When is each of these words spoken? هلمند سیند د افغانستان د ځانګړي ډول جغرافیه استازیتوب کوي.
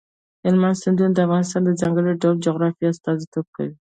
هلمند 0.45 0.77
سیند 0.81 0.99
د 1.15 1.19
افغانستان 1.25 1.61
د 1.65 1.71
ځانګړي 1.81 2.13
ډول 2.21 2.35
جغرافیه 2.45 2.87
استازیتوب 2.91 3.45
کوي. 3.55 3.75